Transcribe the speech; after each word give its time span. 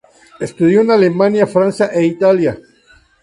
Estudió 0.39 0.81
en 0.81 0.89
Alemania, 0.89 1.45
Francia 1.45 1.91
e 1.93 2.03
Italia. 2.03 2.57